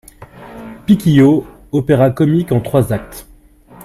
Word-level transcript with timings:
=Piquillo.= 0.87 1.45
Opéra-comique 1.71 2.51
en 2.51 2.59
trois 2.59 2.91
actes. 2.91 3.27